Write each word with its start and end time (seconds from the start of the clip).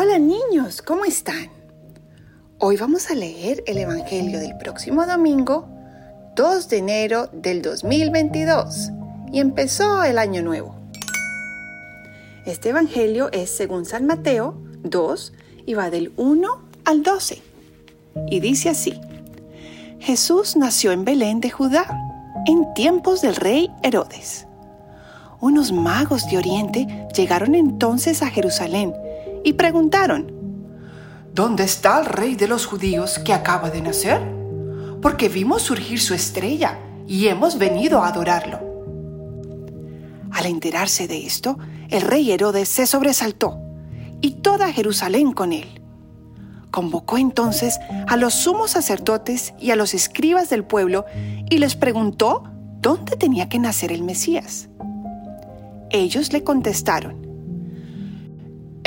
Hola 0.00 0.20
niños, 0.20 0.80
¿cómo 0.80 1.04
están? 1.04 1.50
Hoy 2.60 2.76
vamos 2.76 3.10
a 3.10 3.16
leer 3.16 3.64
el 3.66 3.78
Evangelio 3.78 4.38
del 4.38 4.56
próximo 4.56 5.04
domingo, 5.04 5.68
2 6.36 6.68
de 6.68 6.76
enero 6.76 7.28
del 7.32 7.62
2022, 7.62 8.92
y 9.32 9.40
empezó 9.40 10.04
el 10.04 10.18
año 10.18 10.40
nuevo. 10.40 10.76
Este 12.46 12.68
Evangelio 12.68 13.28
es 13.32 13.50
según 13.50 13.84
San 13.84 14.06
Mateo 14.06 14.54
2 14.84 15.32
y 15.66 15.74
va 15.74 15.90
del 15.90 16.12
1 16.16 16.48
al 16.84 17.02
12. 17.02 17.42
Y 18.30 18.38
dice 18.38 18.68
así, 18.68 19.00
Jesús 19.98 20.54
nació 20.54 20.92
en 20.92 21.04
Belén 21.04 21.40
de 21.40 21.50
Judá, 21.50 21.88
en 22.46 22.72
tiempos 22.74 23.20
del 23.20 23.34
rey 23.34 23.68
Herodes. 23.82 24.46
Unos 25.40 25.72
magos 25.72 26.30
de 26.30 26.38
Oriente 26.38 27.08
llegaron 27.16 27.56
entonces 27.56 28.22
a 28.22 28.30
Jerusalén 28.30 28.94
y 29.48 29.54
preguntaron, 29.54 30.38
¿Dónde 31.32 31.64
está 31.64 32.00
el 32.00 32.06
rey 32.06 32.34
de 32.34 32.48
los 32.48 32.66
judíos 32.66 33.18
que 33.18 33.32
acaba 33.32 33.70
de 33.70 33.80
nacer? 33.80 34.20
Porque 35.00 35.28
vimos 35.28 35.62
surgir 35.62 36.00
su 36.00 36.12
estrella 36.12 36.78
y 37.06 37.28
hemos 37.28 37.56
venido 37.56 38.02
a 38.02 38.08
adorarlo. 38.08 38.58
Al 40.32 40.46
enterarse 40.46 41.08
de 41.08 41.24
esto, 41.24 41.58
el 41.88 42.02
rey 42.02 42.30
Herodes 42.30 42.68
se 42.68 42.86
sobresaltó 42.86 43.58
y 44.20 44.32
toda 44.42 44.72
Jerusalén 44.72 45.32
con 45.32 45.52
él. 45.52 45.80
Convocó 46.70 47.16
entonces 47.16 47.78
a 48.06 48.16
los 48.16 48.34
sumos 48.34 48.72
sacerdotes 48.72 49.54
y 49.58 49.70
a 49.70 49.76
los 49.76 49.94
escribas 49.94 50.50
del 50.50 50.64
pueblo 50.64 51.06
y 51.48 51.56
les 51.56 51.74
preguntó 51.74 52.42
dónde 52.82 53.16
tenía 53.16 53.48
que 53.48 53.58
nacer 53.58 53.92
el 53.92 54.02
Mesías. 54.02 54.68
Ellos 55.90 56.34
le 56.34 56.44
contestaron, 56.44 57.27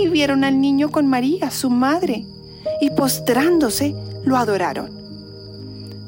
y 0.00 0.08
vieron 0.08 0.44
al 0.44 0.60
niño 0.60 0.90
con 0.90 1.06
María, 1.06 1.50
su 1.50 1.70
madre, 1.70 2.24
y 2.80 2.90
postrándose 2.90 3.94
lo 4.24 4.36
adoraron. 4.36 4.90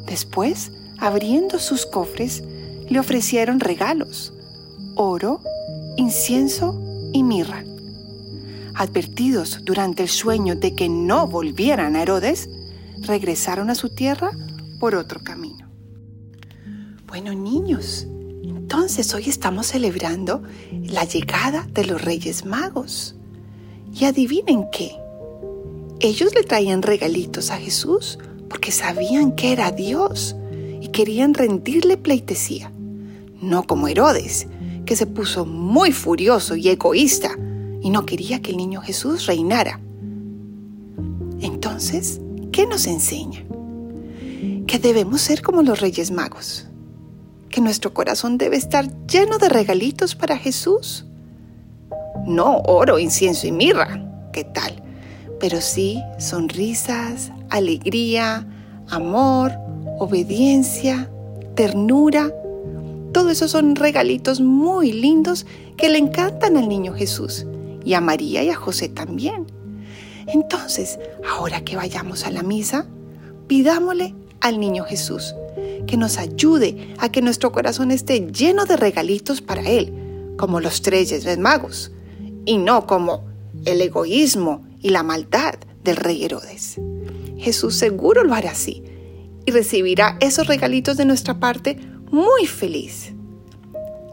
Después, 0.06 0.72
abriendo 0.98 1.58
sus 1.58 1.86
cofres, 1.86 2.42
le 2.88 2.98
ofrecieron 2.98 3.60
regalos, 3.60 4.32
oro, 4.96 5.40
incienso 5.96 6.80
y 7.12 7.22
mirra. 7.22 7.64
Advertidos 8.74 9.60
durante 9.64 10.02
el 10.02 10.08
sueño 10.08 10.56
de 10.56 10.74
que 10.74 10.88
no 10.88 11.26
volvieran 11.26 11.96
a 11.96 12.02
Herodes, 12.02 12.48
regresaron 13.00 13.68
a 13.68 13.74
su 13.74 13.94
tierra 13.94 14.30
por 14.80 14.94
otro 14.94 15.20
camino. 15.22 15.68
Bueno, 17.06 17.34
niños, 17.34 18.06
entonces 18.42 19.12
hoy 19.12 19.28
estamos 19.28 19.66
celebrando 19.66 20.42
la 20.70 21.04
llegada 21.04 21.66
de 21.70 21.84
los 21.84 22.00
Reyes 22.00 22.46
Magos. 22.46 23.16
Y 23.94 24.04
adivinen 24.04 24.66
qué. 24.72 24.92
Ellos 26.00 26.34
le 26.34 26.42
traían 26.42 26.82
regalitos 26.82 27.50
a 27.50 27.58
Jesús 27.58 28.18
porque 28.48 28.72
sabían 28.72 29.32
que 29.32 29.52
era 29.52 29.70
Dios 29.70 30.36
y 30.80 30.88
querían 30.88 31.34
rendirle 31.34 31.96
pleitesía. 31.96 32.72
No 33.40 33.64
como 33.64 33.88
Herodes, 33.88 34.46
que 34.84 34.96
se 34.96 35.06
puso 35.06 35.46
muy 35.46 35.92
furioso 35.92 36.56
y 36.56 36.68
egoísta 36.68 37.36
y 37.80 37.90
no 37.90 38.06
quería 38.06 38.40
que 38.40 38.50
el 38.50 38.56
niño 38.56 38.80
Jesús 38.80 39.26
reinara. 39.26 39.80
Entonces, 41.40 42.20
¿qué 42.52 42.66
nos 42.66 42.86
enseña? 42.86 43.44
Que 44.66 44.78
debemos 44.78 45.20
ser 45.20 45.42
como 45.42 45.62
los 45.62 45.80
Reyes 45.80 46.10
Magos, 46.10 46.66
que 47.48 47.60
nuestro 47.60 47.92
corazón 47.92 48.38
debe 48.38 48.56
estar 48.56 48.88
lleno 49.06 49.38
de 49.38 49.48
regalitos 49.48 50.14
para 50.14 50.36
Jesús 50.36 51.06
no 52.26 52.58
oro, 52.64 52.98
incienso 52.98 53.46
y 53.46 53.52
mirra, 53.52 54.04
¿qué 54.32 54.44
tal? 54.44 54.82
Pero 55.40 55.60
sí 55.60 56.02
sonrisas, 56.18 57.32
alegría, 57.50 58.46
amor, 58.88 59.52
obediencia, 59.98 61.10
ternura. 61.54 62.32
Todo 63.12 63.30
eso 63.30 63.48
son 63.48 63.76
regalitos 63.76 64.40
muy 64.40 64.92
lindos 64.92 65.46
que 65.76 65.88
le 65.88 65.98
encantan 65.98 66.56
al 66.56 66.68
niño 66.68 66.94
Jesús 66.94 67.46
y 67.84 67.94
a 67.94 68.00
María 68.00 68.42
y 68.42 68.50
a 68.50 68.54
José 68.56 68.88
también. 68.88 69.46
Entonces, 70.28 70.98
ahora 71.28 71.62
que 71.62 71.76
vayamos 71.76 72.24
a 72.24 72.30
la 72.30 72.42
misa, 72.42 72.86
pidámosle 73.48 74.14
al 74.40 74.60
niño 74.60 74.84
Jesús 74.84 75.34
que 75.86 75.96
nos 75.96 76.18
ayude 76.18 76.94
a 76.98 77.10
que 77.10 77.22
nuestro 77.22 77.50
corazón 77.50 77.90
esté 77.90 78.20
lleno 78.32 78.64
de 78.64 78.76
regalitos 78.76 79.40
para 79.40 79.62
Él, 79.62 79.92
como 80.36 80.60
los 80.60 80.80
tres 80.82 81.38
Magos 81.38 81.91
y 82.44 82.58
no 82.58 82.86
como 82.86 83.24
el 83.64 83.80
egoísmo 83.80 84.66
y 84.80 84.90
la 84.90 85.02
maldad 85.02 85.54
del 85.84 85.96
rey 85.96 86.24
Herodes. 86.24 86.78
Jesús 87.38 87.76
seguro 87.76 88.24
lo 88.24 88.34
hará 88.34 88.50
así 88.50 88.82
y 89.44 89.50
recibirá 89.50 90.16
esos 90.20 90.46
regalitos 90.46 90.96
de 90.96 91.04
nuestra 91.04 91.40
parte 91.40 91.78
muy 92.10 92.46
feliz. 92.46 93.12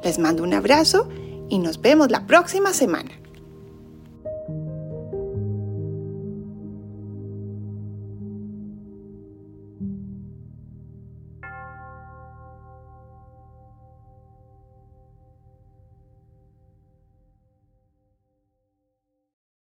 Les 0.04 0.18
mando 0.18 0.44
un 0.44 0.54
abrazo 0.54 1.10
y 1.50 1.60
nos 1.60 1.82
vemos 1.82 2.10
la 2.10 2.26
próxima 2.26 2.74
semana. 2.74 3.19